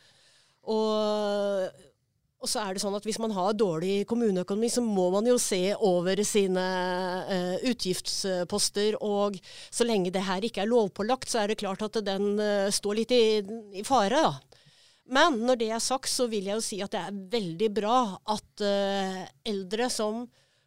Og 0.66 1.82
og 2.44 2.50
så 2.52 2.60
er 2.60 2.74
det 2.76 2.82
sånn 2.82 2.92
at 2.92 3.06
Hvis 3.08 3.16
man 3.22 3.32
har 3.32 3.54
dårlig 3.56 4.02
kommuneøkonomi, 4.04 4.68
så 4.68 4.82
må 4.84 5.06
man 5.14 5.24
jo 5.24 5.38
se 5.40 5.72
over 5.80 6.20
sine 6.28 6.64
utgiftsposter. 7.64 8.98
Og 9.00 9.38
så 9.72 9.86
lenge 9.88 10.12
det 10.12 10.26
her 10.26 10.44
ikke 10.44 10.60
er 10.60 10.68
lovpålagt, 10.68 11.30
så 11.32 11.40
er 11.40 11.48
det 11.48 11.62
klart 11.62 11.86
at 11.86 11.96
den 12.04 12.36
står 12.68 13.00
litt 13.00 13.14
i, 13.16 13.40
i 13.80 13.86
fare. 13.88 14.20
da. 14.26 14.53
Men 15.12 15.36
når 15.44 15.60
det 15.60 15.68
er 15.76 15.82
sagt, 15.84 16.08
så 16.08 16.28
vil 16.30 16.48
jeg 16.48 16.56
jo 16.56 16.64
si 16.64 16.80
at 16.84 16.94
det 16.94 17.02
er 17.02 17.20
veldig 17.34 17.68
bra 17.76 17.98
at 18.34 18.64
uh, 18.64 19.20
eldre 19.44 19.90
som 19.92 20.24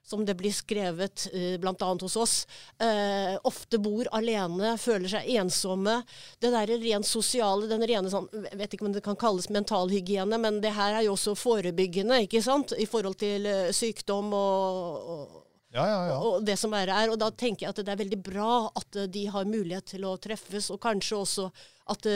som 0.07 0.25
det 0.25 0.37
blir 0.39 0.53
skrevet 0.55 1.27
uh, 1.33 1.57
bl.a. 1.59 1.97
hos 2.01 2.15
oss, 2.15 2.35
uh, 2.79 3.35
ofte 3.43 3.79
bor 3.83 4.07
alene, 4.15 4.77
føler 4.79 5.11
seg 5.11 5.27
ensomme. 5.35 5.97
Det 6.39 6.51
der 6.53 6.71
rent 6.79 7.07
sosiale, 7.07 7.67
den 7.67 7.83
rene 7.83 8.11
sånn, 8.11 8.29
vet 8.55 8.71
ikke 8.71 8.87
om 8.87 8.95
det 8.95 9.03
kan 9.03 9.19
kalles 9.19 9.49
mentalhygiene, 9.51 10.39
men 10.39 10.61
det 10.63 10.71
her 10.77 10.95
er 10.95 11.07
jo 11.09 11.17
også 11.17 11.35
forebyggende 11.35 12.21
ikke 12.23 12.39
sant? 12.45 12.71
i 12.79 12.87
forhold 12.87 13.19
til 13.19 13.49
uh, 13.51 13.73
sykdom 13.75 14.31
og, 14.37 15.11
og 15.11 15.43
ja, 15.75 15.83
ja, 15.83 15.97
ja. 16.13 16.21
Og 16.23 16.45
det 16.47 16.55
som 16.57 16.71
er 16.73 16.89
her. 16.89 17.11
Og 17.11 17.19
da 17.19 17.27
tenker 17.35 17.65
jeg 17.65 17.73
at 17.75 17.83
det 17.83 17.91
er 17.91 17.99
veldig 17.99 18.21
bra 18.23 18.53
at 18.79 19.01
de 19.11 19.25
har 19.29 19.49
mulighet 19.49 19.91
til 19.91 20.07
å 20.07 20.15
treffes, 20.23 20.71
og 20.71 20.79
kanskje 20.81 21.19
også 21.19 21.49
at 21.91 22.07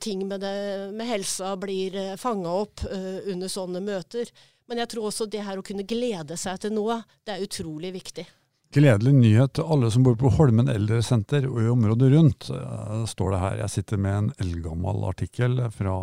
ting 0.00 0.26
med, 0.28 0.40
det, 0.44 0.92
med 0.96 1.08
helsa 1.08 1.54
blir 1.60 1.96
uh, 1.96 2.16
fanga 2.20 2.52
opp 2.62 2.84
under 2.86 3.50
sånne 3.50 3.82
møter. 3.84 4.30
Men 4.70 4.82
jeg 4.82 4.92
tror 4.92 5.08
også 5.10 5.26
det 5.30 5.42
her 5.44 5.58
å 5.58 5.66
kunne 5.66 5.86
glede 5.88 6.38
seg 6.40 6.62
til 6.62 6.72
noe, 6.76 7.02
det 7.26 7.34
er 7.34 7.44
utrolig 7.44 7.92
viktig. 7.96 8.24
Gledelig 8.72 9.12
nyhet 9.12 9.52
til 9.58 9.68
alle 9.68 9.90
som 9.92 10.04
bor 10.06 10.14
på 10.16 10.30
Holmen 10.32 10.70
eldresenter 10.72 11.44
og 11.44 11.58
i 11.60 11.68
området 11.68 12.08
rundt. 12.14 12.48
Uh, 12.48 13.02
står 13.10 13.34
det 13.34 13.40
her. 13.42 13.56
Jeg 13.66 13.74
sitter 13.74 14.00
med 14.00 14.18
en 14.18 14.30
eldgammel 14.40 15.04
artikkel 15.10 15.60
fra 15.74 15.96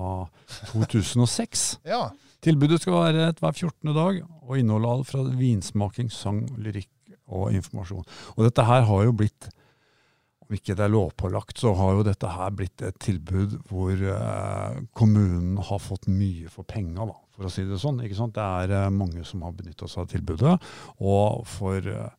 2006. 0.70 1.64
ja. 1.94 2.04
Tilbudet 2.46 2.78
skal 2.84 3.00
være 3.00 3.32
hver 3.40 3.56
14. 3.56 3.90
dag 3.96 4.22
og 4.22 4.54
inneholde 4.60 4.92
alt 4.94 5.10
fra 5.10 5.26
vinsmaking, 5.40 6.12
sang, 6.14 6.44
lyrikk 6.62 6.92
og 7.26 7.56
informasjon. 7.58 8.06
Og 8.38 8.46
dette 8.46 8.66
her 8.70 8.86
har 8.88 9.04
jo 9.08 9.18
blitt 9.18 9.50
ikke 10.58 10.74
det 10.78 10.86
er 10.88 10.94
lovpålagt, 10.94 11.60
så 11.62 11.76
har 11.78 11.94
jo 11.94 12.06
dette 12.08 12.30
her 12.34 12.54
blitt 12.58 12.82
et 12.86 12.96
tilbud 13.02 13.60
hvor 13.70 13.94
uh, 13.94 14.80
kommunen 14.98 15.60
har 15.62 15.82
fått 15.84 16.08
mye 16.10 16.50
for 16.50 16.66
penga, 16.66 17.06
for 17.36 17.46
å 17.46 17.52
si 17.54 17.68
det 17.70 17.78
sånn. 17.82 18.02
Det 18.02 18.46
er 18.46 18.74
uh, 18.74 18.88
mange 18.94 19.22
som 19.28 19.44
har 19.46 19.54
benytta 19.54 19.90
seg 19.90 20.08
av 20.08 20.10
tilbudet. 20.16 20.56
Og 21.06 21.46
for 21.50 21.86
uh, 21.86 22.10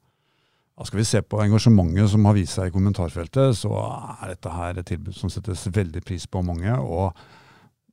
skal 0.87 1.03
vi 1.03 1.09
se 1.11 1.25
på 1.27 1.43
engasjementet 1.43 2.13
som 2.13 2.31
har 2.31 2.39
vist 2.39 2.55
seg 2.55 2.71
i 2.71 2.75
kommentarfeltet, 2.77 3.59
så 3.59 3.75
er 3.83 4.31
dette 4.37 4.55
her 4.55 4.79
et 4.79 4.91
tilbud 4.93 5.19
som 5.19 5.33
settes 5.33 5.67
veldig 5.75 6.05
pris 6.07 6.29
på 6.31 6.41
av 6.41 6.47
mange. 6.53 6.79
og 6.79 7.11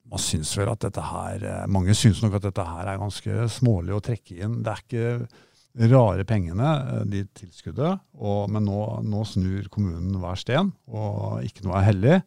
man 0.08 0.22
syns 0.24 0.53
vel 0.56 0.70
at 0.72 0.86
dette 0.86 1.03
her, 1.03 1.41
Mange 1.67 1.91
syns 1.91 2.22
nok 2.24 2.38
at 2.38 2.46
dette 2.46 2.63
her 2.63 2.88
er 2.88 3.01
ganske 3.01 3.50
smålig 3.51 3.91
å 3.91 4.00
trekke 4.00 4.38
inn. 4.39 4.62
Det 4.63 4.72
er 4.72 4.84
ikke 4.86 5.10
rare 5.77 6.25
pengene, 6.25 6.69
eh, 6.93 7.03
de 7.12 7.24
tilskuddet. 7.38 8.01
Og, 8.17 8.48
men 8.51 8.65
nå, 8.65 8.79
nå, 9.05 9.24
snur 9.27 9.69
kommunen 9.74 10.17
hver 10.22 10.39
sten, 10.39 10.72
og 10.89 11.46
ikke 11.46 11.67
noe 11.67 11.77
er 11.79 11.88
hellig. 11.91 12.17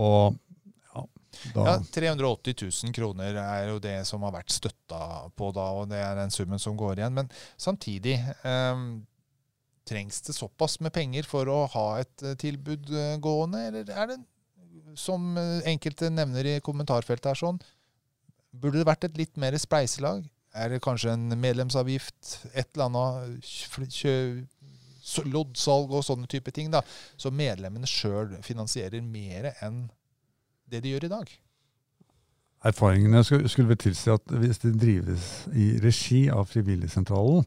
Og 0.00 0.38
ja, 0.92 1.04
da 1.54 1.66
ja, 1.68 1.76
380 1.94 2.56
000 2.64 2.96
kroner 2.96 3.38
er 3.42 3.70
jo 3.70 3.78
det 3.82 3.98
som 4.08 4.24
har 4.26 4.34
vært 4.38 4.54
støtta 4.54 5.28
på 5.36 5.52
da, 5.56 5.68
og 5.78 5.88
det 5.92 6.00
er 6.00 6.18
den 6.20 6.34
summen 6.34 6.62
som 6.62 6.78
går 6.78 7.02
igjen. 7.02 7.16
Men 7.20 7.32
samtidig 7.60 8.18
eh, 8.18 8.84
trengs 9.88 10.22
det 10.26 10.36
såpass 10.38 10.78
med 10.80 10.94
penger 10.94 11.28
for 11.28 11.48
å 11.50 11.64
ha 11.74 11.86
et 12.00 12.24
eh, 12.24 12.38
tilbud 12.40 12.92
eh, 12.96 13.16
gående, 13.22 13.66
eller 13.68 13.92
er 13.92 14.14
det, 14.14 14.22
som 14.98 15.36
enkelte 15.68 16.10
nevner 16.12 16.46
i 16.48 16.60
kommentarfeltet 16.64 17.30
her 17.30 17.38
sånn, 17.38 17.58
burde 18.52 18.80
det 18.80 18.88
vært 18.88 19.06
et 19.08 19.18
litt 19.20 19.38
mer 19.40 19.56
spleiselag? 19.60 20.24
Er 20.52 20.68
det 20.68 20.82
kanskje 20.84 21.14
en 21.14 21.32
medlemsavgift, 21.40 22.46
et 22.52 22.68
eller 22.74 22.84
annet 22.90 23.40
loddsalg 25.32 25.90
og 25.96 26.04
sånne 26.06 26.28
type 26.30 26.52
ting, 26.54 26.70
da, 26.72 26.82
så 27.16 27.32
medlemmene 27.34 27.88
sjøl 27.88 28.36
finansierer 28.44 29.00
mer 29.02 29.52
enn 29.64 29.86
det 30.70 30.82
de 30.84 30.92
gjør 30.92 31.08
i 31.08 31.12
dag? 31.12 31.32
Erfaringene 32.62 33.24
skulle 33.24 33.74
tilsi 33.80 34.12
at 34.12 34.34
hvis 34.38 34.62
det 34.62 34.76
drives 34.78 35.48
i 35.58 35.72
regi 35.82 36.28
av 36.30 36.46
Frivilligsentralen, 36.52 37.42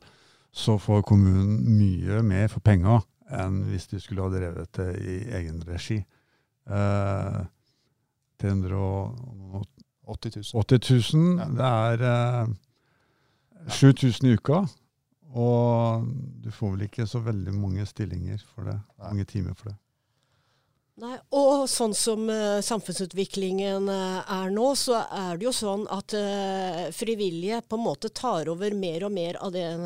så 0.56 0.78
får 0.80 1.06
kommunen 1.08 1.62
mye 1.78 2.22
mer 2.24 2.48
for 2.52 2.64
penga 2.64 3.02
enn 3.36 3.64
hvis 3.70 3.88
de 3.92 4.00
skulle 4.00 4.24
ha 4.26 4.32
drevet 4.32 4.70
det 4.78 4.92
i 5.02 5.16
egen 5.40 5.64
regi. 5.68 5.98
Eh, 6.68 7.40
380 8.44 9.66
000. 10.36 10.44
80 10.54 11.16
000 11.16 11.40
ja. 11.40 11.48
Det 11.56 11.72
er 11.72 12.06
eh, 12.12 12.54
7000 13.68 14.30
i 14.30 14.36
uka. 14.36 14.66
Og 15.36 16.06
du 16.44 16.52
får 16.52 16.76
vel 16.76 16.86
ikke 16.88 17.08
så 17.10 17.20
veldig 17.24 17.56
mange 17.58 17.88
stillinger 17.90 18.40
for 18.54 18.70
det. 18.70 18.78
Nei. 19.00 19.10
Mange 19.10 19.28
timer 19.28 19.58
for 19.58 19.72
det. 19.72 19.80
Nei, 20.96 21.18
og 21.36 21.66
sånn 21.68 21.92
som 21.92 22.24
uh, 22.32 22.64
samfunnsutviklingen 22.64 23.84
uh, 23.92 24.24
er 24.32 24.48
nå, 24.56 24.80
så 24.80 25.04
er 25.04 25.36
det 25.36 25.44
jo 25.44 25.52
sånn 25.52 25.84
at 25.92 26.16
uh, 26.16 26.88
frivillige 26.96 27.60
på 27.68 27.76
en 27.76 27.84
måte 27.84 28.08
tar 28.16 28.48
over 28.48 28.72
mer 28.80 29.04
og 29.04 29.12
mer 29.12 29.36
av 29.44 29.52
den 29.52 29.84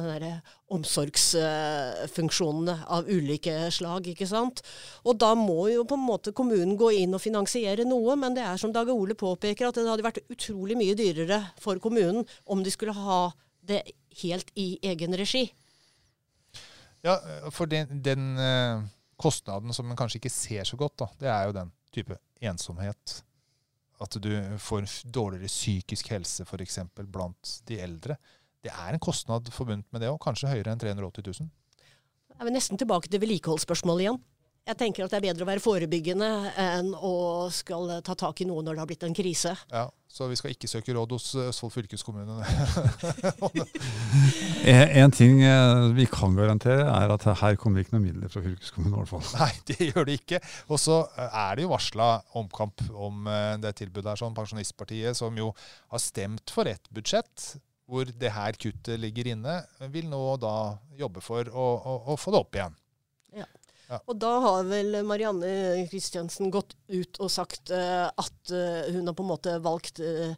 omsorgsfunksjonene 0.70 2.86
av 2.94 3.10
ulike 3.10 3.74
slag. 3.74 4.06
ikke 4.14 4.30
sant? 4.30 4.62
Og 5.02 5.18
da 5.18 5.34
må 5.34 5.74
jo 5.74 5.82
på 5.90 5.98
en 5.98 6.06
måte 6.12 6.30
kommunen 6.30 6.78
gå 6.78 6.94
inn 7.02 7.18
og 7.18 7.26
finansiere 7.26 7.90
noe, 7.90 8.14
men 8.14 8.38
det 8.38 8.46
er 8.46 8.62
som 8.62 8.70
Dag 8.70 8.86
Ole 8.94 9.18
påpeker, 9.18 9.66
at 9.66 9.82
det 9.82 9.90
hadde 9.90 10.06
vært 10.06 10.22
utrolig 10.30 10.78
mye 10.78 10.94
dyrere 10.94 11.58
for 11.58 11.82
kommunen 11.82 12.22
om 12.46 12.62
de 12.62 12.70
skulle 12.70 12.94
ha 12.94 13.34
det 13.62 13.84
helt 14.24 14.52
i 14.56 14.72
egen 14.92 15.16
regi. 15.18 15.48
Ja, 17.06 17.16
for 17.56 17.70
den, 17.72 18.02
den 18.04 18.34
uh, 18.36 18.84
kostnaden 19.20 19.74
som 19.76 19.90
en 19.90 20.00
kanskje 20.00 20.20
ikke 20.20 20.34
ser 20.34 20.68
så 20.68 20.80
godt, 20.80 20.98
da, 21.00 21.08
det 21.22 21.32
er 21.32 21.48
jo 21.48 21.56
den 21.56 21.72
type 21.96 22.18
ensomhet. 22.44 23.22
At 24.00 24.16
du 24.24 24.32
får 24.64 24.88
dårligere 25.12 25.52
psykisk 25.52 26.12
helse 26.14 26.46
f.eks. 26.48 26.80
blant 27.12 27.56
de 27.68 27.80
eldre. 27.84 28.16
Det 28.64 28.72
er 28.72 28.96
en 28.96 29.04
kostnad 29.04 29.48
forbundet 29.56 29.88
med 29.92 30.04
det 30.04 30.12
òg, 30.12 30.20
kanskje 30.24 30.52
høyere 30.52 30.74
enn 30.74 30.82
380 30.82 31.42
000. 31.42 31.50
Er 32.40 32.48
vi 32.48 32.56
nesten 32.56 32.80
tilbake 32.80 33.12
til 33.12 33.20
vedlikeholdsspørsmålet 33.24 34.06
igjen. 34.06 34.22
Jeg 34.68 34.78
tenker 34.78 35.06
at 35.06 35.14
det 35.14 35.18
er 35.18 35.24
bedre 35.32 35.46
å 35.46 35.50
være 35.50 35.64
forebyggende 35.64 36.28
enn 36.62 36.92
å 36.94 37.14
skal 37.54 37.96
ta 38.06 38.14
tak 38.18 38.44
i 38.44 38.46
noe 38.50 38.62
når 38.66 38.76
det 38.76 38.84
har 38.84 38.90
blitt 38.92 39.06
en 39.08 39.16
krise. 39.18 39.56
Ja, 39.72 39.88
Så 40.10 40.28
vi 40.30 40.38
skal 40.38 40.54
ikke 40.54 40.70
søke 40.70 40.94
råd 40.94 41.14
hos 41.16 41.28
Østfold 41.42 41.74
fylkeskommune? 41.74 42.38
en 45.00 45.16
ting 45.16 45.42
eh, 45.46 45.86
vi 45.98 46.06
kan 46.10 46.38
garantere, 46.38 46.86
er 46.86 47.14
at 47.16 47.26
her 47.42 47.58
kommer 47.62 47.82
ikke 47.82 47.96
noen 47.96 48.08
midler 48.10 48.34
fra 48.34 48.44
fylkeskommunen. 48.46 48.98
i 48.98 49.02
hvert 49.02 49.14
fall. 49.14 49.26
Nei, 49.40 49.52
det 49.70 49.90
gjør 49.90 50.10
det 50.10 50.20
ikke. 50.20 50.42
Og 50.70 50.82
så 50.82 51.00
eh, 51.08 51.40
er 51.46 51.58
det 51.58 51.66
jo 51.66 51.72
varsla 51.74 52.10
omkamp 52.42 52.86
om 52.94 53.30
eh, 53.30 53.56
det 53.64 53.74
tilbudet 53.80 54.12
her. 54.12 54.22
sånn 54.22 54.38
Pensjonistpartiet, 54.38 55.18
som 55.18 55.38
jo 55.40 55.50
har 55.90 56.04
stemt 56.04 56.54
for 56.54 56.70
ett 56.70 56.86
budsjett 56.94 57.56
hvor 57.90 58.06
det 58.22 58.30
her 58.36 58.54
kuttet 58.62 59.02
ligger 59.02 59.32
inne, 59.32 59.56
vil 59.90 60.06
nå 60.12 60.22
da 60.42 60.78
jobbe 61.00 61.24
for 61.26 61.50
å, 61.50 61.66
å, 61.80 61.96
å 62.14 62.18
få 62.22 62.36
det 62.36 62.42
opp 62.44 62.60
igjen. 62.60 62.76
Og 63.90 64.16
da 64.22 64.32
har 64.44 64.70
vel 64.70 65.00
Marianne 65.08 65.88
Kristiansen 65.90 66.52
gått 66.54 66.76
ut 66.94 67.20
og 67.20 67.32
sagt 67.34 67.74
uh, 67.74 68.08
at 68.10 68.54
uh, 68.54 68.90
hun 68.94 69.10
har 69.10 69.18
på 69.18 69.26
en 69.26 69.32
måte 69.32 69.58
valgt 69.66 70.02
uh, 70.04 70.34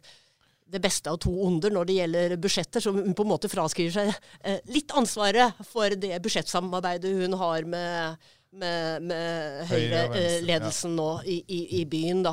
det 0.72 0.80
beste 0.80 1.12
av 1.12 1.18
to 1.20 1.32
onder 1.44 1.72
når 1.74 1.88
det 1.88 1.96
gjelder 1.98 2.36
budsjetter, 2.40 2.80
så 2.80 2.94
hun 2.96 3.16
på 3.16 3.26
en 3.26 3.32
måte 3.34 3.50
fraskriver 3.52 3.92
seg 3.92 4.70
litt 4.72 4.94
ansvaret 4.96 5.58
for 5.68 5.92
det 6.00 6.16
budsjettsamarbeidet 6.24 7.10
hun 7.12 7.36
har 7.36 7.66
med, 7.68 8.22
med, 8.56 9.04
med 9.10 9.66
Høyre-ledelsen 9.68 10.94
nå 10.96 11.10
i, 11.28 11.42
i, 11.44 11.58
i, 11.76 11.84
byen. 11.84 12.22
da. 12.24 12.32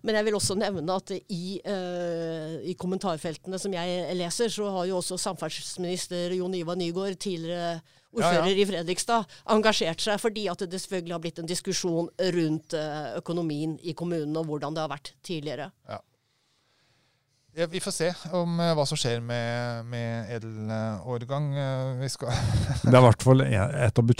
Men 0.00 0.16
jeg 0.16 0.28
vil 0.30 0.38
også 0.38 0.56
nevne 0.62 0.96
at 0.96 1.12
i, 1.12 1.58
i, 1.60 2.76
kommentarfeltene 2.80 3.60
som 3.60 3.76
jeg 3.76 4.16
leser, 4.16 4.48
så 4.56 4.70
har 4.78 4.88
jo 4.88 5.02
også 5.02 5.20
samferdselsminister 5.20 6.38
Jon 6.38 6.56
Ivar 6.56 6.80
Nygaard 6.80 7.20
tidligere 7.20 7.82
ordfører 8.14 8.48
ja, 8.48 8.54
ja. 8.54 8.62
i 8.62 8.66
Fredrikstad, 8.68 9.36
engasjert 9.54 10.02
seg 10.04 10.22
fordi 10.22 10.48
at 10.52 10.64
det 10.70 10.80
selvfølgelig 10.82 11.16
har 11.16 11.22
blitt 11.24 11.42
en 11.42 11.50
diskusjon 11.50 12.10
rundt 12.38 12.76
uh, 12.78 13.14
økonomien 13.20 13.76
i 13.82 13.94
kommunen 13.96 14.34
og 14.40 14.50
hvordan 14.50 14.76
det 14.76 14.84
har 14.84 14.92
vært 14.94 15.14
tidligere. 15.26 15.70
Ja. 15.90 16.00
Ja, 17.54 17.68
vi 17.70 17.78
får 17.78 17.94
se 17.94 18.08
om 18.34 18.56
uh, 18.58 18.72
hva 18.74 18.82
som 18.88 18.98
skjer 18.98 19.20
med, 19.22 19.86
med 19.86 20.30
edelårgang. 20.34 21.52
Uh, 21.54 22.02
det 22.82 22.90
er 22.90 22.98
i 22.98 23.04
hvert 23.06 23.26
fall 23.26 23.44
et 23.46 24.00
av 24.02 24.14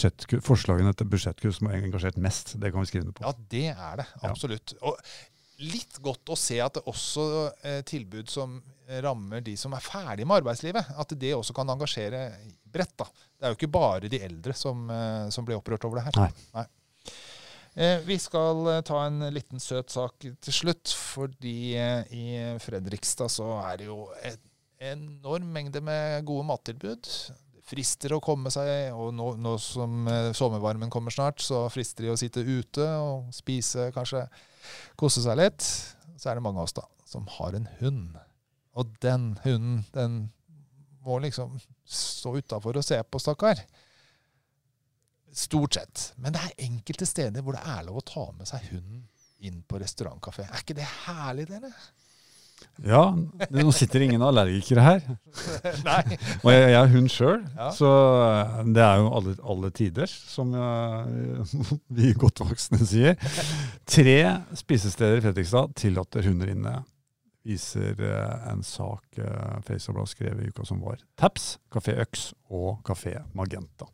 forslagene 0.47 0.95
til 0.95 1.11
budsjettkutt 1.11 1.59
som 1.59 1.71
har 1.71 1.81
engasjert 1.81 2.21
mest. 2.23 2.55
Det 2.63 2.71
kan 2.71 2.85
vi 2.85 2.93
skrive 2.93 3.09
under 3.09 3.17
på. 3.19 3.27
Ja, 3.27 3.35
det 3.51 3.67
er 3.75 4.03
det. 4.03 4.07
Absolutt. 4.23 4.77
Ja. 4.79 4.93
Og 4.93 5.65
litt 5.65 5.99
godt 6.03 6.31
å 6.31 6.39
se 6.39 6.61
at 6.63 6.79
det 6.79 6.85
også 6.91 7.25
eh, 7.63 7.81
tilbud 7.87 8.31
som 8.31 8.57
rammer 9.05 9.45
de 9.45 9.57
som 9.59 9.75
er 9.77 9.85
ferdige 9.85 10.29
med 10.29 10.43
arbeidslivet, 10.43 10.95
at 11.01 11.15
det 11.21 11.35
også 11.37 11.57
kan 11.57 11.71
engasjere 11.73 12.27
bredt. 12.65 12.97
da. 12.99 13.07
Det 13.39 13.47
er 13.47 13.53
jo 13.53 13.59
ikke 13.59 13.75
bare 13.77 14.11
de 14.11 14.21
eldre 14.27 14.57
som, 14.57 14.89
eh, 14.91 15.29
som 15.35 15.47
blir 15.47 15.61
opprørt 15.61 15.85
over 15.85 16.01
det 16.01 16.09
her. 16.09 16.19
Nei. 16.19 16.33
Nei. 16.55 18.01
vi 18.07 18.19
skal 18.23 18.67
eh, 18.73 18.83
ta 18.87 19.05
en 19.07 19.29
liten 19.35 19.63
søt 19.63 19.91
sak 19.91 20.19
til 20.25 20.59
slutt, 20.59 20.93
fordi 21.15 21.75
eh, 21.81 22.13
i 22.15 22.27
Fredrikstad 22.63 23.33
så 23.33 23.57
er 23.65 23.81
det 23.81 23.89
jo 23.89 24.09
en 24.23 24.43
enorm 24.85 25.49
mengde 25.53 25.81
med 25.81 26.25
gode 26.29 26.47
mattilbud. 26.49 27.09
Det 27.55 27.65
frister 27.65 28.13
å 28.13 28.23
komme 28.23 28.53
seg, 28.53 28.93
og 28.93 29.15
nå, 29.17 29.35
nå 29.41 29.57
som 29.63 30.09
eh, 30.11 30.33
sommervarmen 30.37 30.93
kommer 30.93 31.15
snart, 31.15 31.41
så 31.41 31.65
frister 31.73 32.07
det 32.07 32.15
å 32.15 32.21
sitte 32.21 32.45
ute 32.45 32.89
og 33.01 33.31
spise, 33.35 33.89
kanskje 33.95 34.27
kose 35.01 35.25
seg 35.25 35.41
litt. 35.41 35.65
Så 36.19 36.31
er 36.31 36.39
det 36.39 36.45
mange 36.45 36.61
av 36.61 36.69
oss 36.69 36.77
da 36.77 36.85
som 37.15 37.27
har 37.39 37.53
en 37.53 37.69
hund. 37.79 38.17
Og 38.75 38.91
den 39.03 39.33
hunden, 39.45 39.85
den 39.95 40.17
må 41.05 41.19
liksom 41.23 41.59
stå 41.87 42.33
utafor 42.41 42.81
og 42.81 42.85
se 42.87 42.99
på, 43.07 43.21
stakkar. 43.23 43.61
Stort 45.35 45.75
sett. 45.79 46.13
Men 46.23 46.35
det 46.35 46.43
er 46.47 46.65
enkelte 46.69 47.07
steder 47.09 47.43
hvor 47.45 47.57
det 47.59 47.65
er 47.67 47.85
lov 47.89 48.01
å 48.01 48.07
ta 48.07 48.29
med 48.39 48.49
seg 48.51 48.65
hunden 48.73 49.05
inn 49.45 49.61
på 49.69 49.79
restaurantkafé. 49.83 50.47
Er 50.49 50.63
ikke 50.63 50.77
det 50.79 50.87
herlig, 51.05 51.49
dere? 51.51 51.71
Ja, 52.87 53.03
nå 53.53 53.73
sitter 53.77 54.03
ingen 54.07 54.23
allergikere 54.25 54.83
her. 54.87 55.03
Nei. 55.89 56.17
Og 56.41 56.49
jeg, 56.55 56.63
jeg 56.73 56.79
er 56.79 56.93
hund 56.95 57.11
sjøl, 57.13 57.43
Ja. 57.59 57.67
så 57.77 57.91
det 58.73 58.83
er 58.87 59.03
jo 59.03 59.11
alle, 59.19 59.35
alle 59.53 59.71
tiders, 59.75 60.15
som 60.31 60.55
jeg, 60.57 61.45
vi 61.99 62.15
godt 62.19 62.41
voksne 62.47 62.81
sier. 62.87 63.19
Tre 63.91 64.17
spisesteder 64.57 65.19
i 65.21 65.25
Fredrikstad 65.27 65.75
tillater 65.83 66.25
hunder 66.31 66.55
inne, 66.55 66.77
viser 67.45 68.01
eh, 68.01 68.47
en 68.53 68.63
sak 68.65 69.19
eh, 69.19 69.59
har 69.61 70.07
skrev 70.09 70.41
i 70.41 70.49
uka 70.49 70.65
som 70.65 70.81
var. 70.85 71.03
Taps, 71.21 71.59
Kafé 71.71 71.99
Øks 72.05 72.33
og 72.51 72.81
Kafé 72.87 73.19
Magenta. 73.35 73.89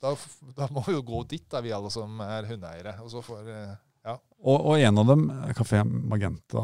Da, 0.00 0.14
da 0.56 0.68
må 0.72 0.82
vi 0.86 0.94
jo 0.96 1.02
gå 1.04 1.22
dit, 1.28 1.44
da, 1.52 1.60
vi 1.60 1.74
alle 1.76 1.90
som 1.92 2.20
er 2.24 2.48
hundeeiere. 2.48 2.96
Og 3.04 3.12
så 3.12 3.20
får 3.24 3.50
eh, 3.52 3.74
Og, 4.40 4.56
og 4.56 4.80
en 4.80 5.00
av 5.02 5.10
dem, 5.10 5.26
Kafé 5.56 5.82
Magenta, 5.84 6.62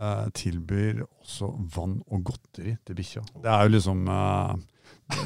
eh, 0.00 0.24
tilbyr 0.34 1.04
også 1.06 1.52
vann 1.76 2.00
og 2.08 2.24
godteri 2.32 2.74
til 2.82 2.98
bikkja. 2.98 3.22
Det 3.44 3.52
er 3.52 3.68
jo 3.68 3.74
liksom 3.76 4.02
eh, 4.10 4.56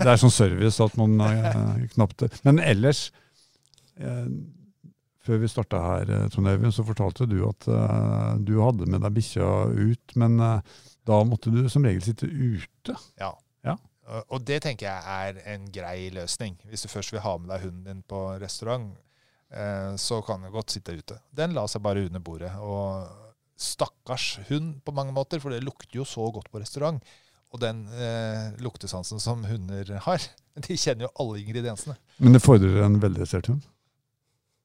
Det 0.03 0.11
er 0.13 0.21
sånn 0.21 0.35
service 0.35 0.85
at 0.85 0.99
man 1.01 1.17
eh, 1.25 1.87
knapt 1.95 2.27
Men 2.45 2.61
ellers 2.61 3.07
eh, 3.97 4.29
Før 5.23 5.39
vi 5.39 5.51
starta 5.51 5.79
her, 5.79 6.11
eh, 6.11 6.25
Trond 6.35 6.51
Øyvind, 6.51 6.75
så 6.75 6.85
fortalte 6.87 7.29
du 7.31 7.39
at 7.47 7.69
uh, 7.71 8.35
du 8.43 8.57
hadde 8.59 8.89
med 8.91 9.05
deg 9.05 9.15
bikkja 9.15 9.49
ut, 9.71 10.15
men 10.19 10.41
uh, 10.43 10.81
da 11.07 11.21
måtte 11.27 11.53
du 11.55 11.63
som 11.71 11.87
regel 11.87 12.03
sitte 12.03 12.27
ute. 12.27 12.97
Ja. 13.21 13.31
Ja. 13.63 13.77
Og- 14.27 14.43
det 14.43 14.65
tenker 14.65 14.89
jeg 14.89 15.03
er 15.07 15.55
en 15.55 15.69
grei 15.71 16.11
løsning. 16.11 16.57
Hvis 16.67 16.83
du 16.83 16.91
først 16.91 17.15
vil 17.15 17.23
ha 17.23 17.37
med 17.39 17.53
deg 17.55 17.69
hunden 17.69 17.85
din 17.87 18.03
på 18.03 18.25
restaurant, 18.43 18.97
uh, 19.55 19.95
så 19.95 20.19
kan 20.27 20.43
du 20.43 20.51
godt 20.51 20.75
sitte 20.75 20.97
ute. 20.99 21.21
Den 21.31 21.55
la 21.55 21.69
seg 21.71 21.85
bare 21.87 22.03
under 22.09 22.23
bordet. 22.23 22.51
Og 22.59 23.07
stakkars 23.63 24.41
hund 24.49 24.81
på 24.83 24.95
mange 24.97 25.15
måter, 25.15 25.39
for 25.39 25.55
det 25.55 25.63
lukter 25.63 26.01
jo 26.01 26.09
så 26.09 26.27
godt 26.35 26.51
på 26.51 26.59
restaurant. 26.65 26.99
Og 27.53 27.61
den 27.61 27.85
luktesansen 28.65 29.21
som 29.21 29.45
hunder 29.45 29.93
har, 30.09 30.25
de 30.67 30.75
kjenner 30.75 31.07
jo 31.07 31.13
alle 31.21 31.45
ingrediensene. 31.45 31.95
Men 32.19 32.35
det 32.35 32.43
fordrer 32.43 32.81
en 32.83 32.99
veldressert 32.99 33.53
hund. 33.53 33.63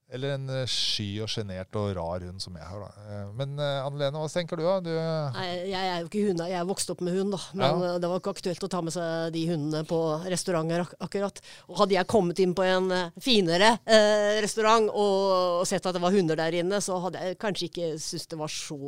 Eller 0.10 0.38
en 0.38 0.46
eh, 0.50 0.62
sky 0.72 1.08
og 1.20 1.28
sjenert 1.28 1.76
og 1.76 1.90
rar 1.98 2.24
hund 2.24 2.40
som 2.40 2.56
jeg 2.56 2.64
har. 2.64 2.80
Da. 2.80 3.06
Eh, 3.12 3.24
Men 3.36 3.58
Annelene, 3.60 3.88
Anne 3.90 4.00
Lene, 4.00 4.22
hva 4.24 4.30
tenker 4.32 4.56
du? 4.56 4.64
da? 4.64 4.76
Du, 4.86 4.92
Nei, 5.36 5.48
jeg 5.68 5.90
er 5.92 5.98
jo 6.00 6.08
ikke 6.08 6.22
hund, 6.30 6.44
jeg 6.48 6.56
er 6.62 6.70
vokst 6.70 6.94
opp 6.94 7.02
med 7.04 7.18
hund, 7.18 7.34
da. 7.36 7.40
Men 7.60 7.66
Ja. 7.84 7.90
eh, 7.90 7.98
det 8.00 8.08
var 8.14 8.22
ikke 8.22 8.34
aktuelt 8.38 8.64
å 8.64 8.70
ta 8.72 8.82
med 8.88 8.96
seg 8.96 9.34
de 9.36 9.42
hundene 9.50 9.82
på 9.90 10.00
restauranter 10.32 10.86
ak 10.86 10.94
akkurat. 11.10 11.42
Og 11.68 11.82
hadde 11.82 11.98
jeg 11.98 12.08
kommet 12.08 12.40
inn 12.40 12.56
på 12.56 12.64
en 12.64 12.88
eh, 12.96 13.10
finere 13.20 13.74
eh, 13.86 14.40
restaurant 14.46 14.88
og, 14.88 15.60
og 15.60 15.68
sett 15.68 15.86
at 15.86 15.94
det 16.00 16.02
var 16.02 16.16
hunder 16.16 16.40
der 16.40 16.56
inne, 16.62 16.80
så 16.80 17.02
hadde 17.04 17.20
jeg 17.28 17.38
kanskje 17.44 17.68
ikke 17.68 17.92
syntes 18.00 18.32
det 18.32 18.40
var 18.40 18.48
så 18.48 18.80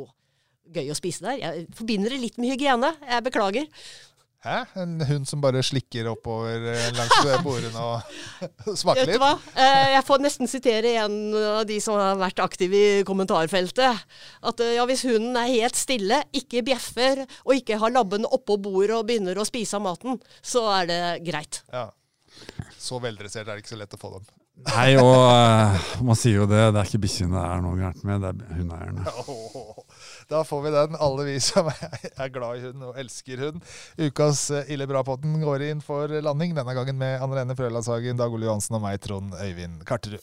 gøy 0.70 0.88
å 0.88 0.96
spise 0.96 1.24
der. 1.26 1.36
Jeg 1.42 1.66
forbinder 1.74 2.10
det 2.14 2.20
litt 2.22 2.36
med 2.38 2.52
hygiene. 2.54 2.94
Jeg 3.10 3.24
beklager. 3.26 3.66
Hæ? 4.46 4.56
En 4.80 4.96
hund 5.08 5.28
som 5.28 5.42
bare 5.42 5.62
slikker 5.64 6.08
oppover 6.10 6.64
eh, 6.72 6.88
langs 6.96 7.44
bordene 7.44 7.84
og 7.84 8.00
smaker 8.80 9.04
litt? 9.04 9.12
Vet 9.12 9.18
du 9.18 9.22
hva? 9.22 9.34
Eh, 9.54 9.92
jeg 9.96 10.06
får 10.08 10.24
nesten 10.24 10.50
sitere 10.50 10.94
en 11.04 11.18
av 11.36 11.62
de 11.68 11.78
som 11.84 11.98
har 12.00 12.18
vært 12.20 12.42
aktive 12.44 12.80
i 12.80 13.06
kommentarfeltet. 13.08 14.04
At 14.50 14.64
eh, 14.64 14.74
ja, 14.78 14.88
hvis 14.88 15.04
hunden 15.08 15.36
er 15.40 15.52
helt 15.52 15.78
stille, 15.78 16.22
ikke 16.36 16.64
bjeffer 16.66 17.24
og 17.44 17.54
ikke 17.58 17.80
har 17.82 17.94
labben 17.94 18.28
oppå 18.28 18.58
bordet 18.62 18.96
og 18.96 19.08
begynner 19.10 19.38
å 19.40 19.48
spise 19.48 19.78
av 19.78 19.86
maten, 19.86 20.20
så 20.40 20.66
er 20.80 20.90
det 20.90 21.00
greit. 21.28 21.62
Ja. 21.72 21.88
Så 22.80 23.00
veldressert 23.02 23.46
er 23.46 23.54
det 23.56 23.64
ikke 23.64 23.74
så 23.74 23.82
lett 23.82 23.96
å 23.96 24.00
få 24.00 24.14
dem. 24.16 24.28
Nei, 24.68 24.92
og 25.00 26.04
man 26.04 26.18
sier 26.18 26.42
jo 26.42 26.46
det, 26.48 26.60
det 26.74 26.80
er 26.82 26.88
ikke 26.88 27.00
bikkjene 27.06 27.32
det 27.32 27.44
er 27.48 27.62
noe 27.64 27.78
gærent 27.78 28.02
med, 28.04 28.24
det 28.24 28.32
er 28.32 28.58
hundeeierne. 28.58 29.04
Da 30.30 30.44
får 30.44 30.62
vi 30.62 30.70
den, 30.70 30.96
alle 31.02 31.24
vi 31.26 31.40
som 31.42 31.66
er 31.70 32.28
glad 32.30 32.60
i 32.60 32.68
hund 32.68 32.84
og 32.86 32.98
elsker 33.02 33.42
hund. 33.42 33.64
Ukas 33.98 34.44
eh, 34.54 34.70
Ille 34.70 34.86
bra-potten 34.86 35.34
går 35.42 35.66
inn 35.72 35.82
for 35.82 36.12
landing, 36.22 36.54
denne 36.54 36.76
gangen 36.76 37.00
med 37.00 37.18
Anne 37.18 37.40
Lene 37.40 37.58
Frølandshagen, 37.58 38.20
Dag 38.20 38.30
Ole 38.30 38.46
Johansen 38.46 38.78
og 38.78 38.86
meg, 38.86 39.02
Trond 39.02 39.34
Øyvind 39.42 39.82
Karterud. 39.90 40.22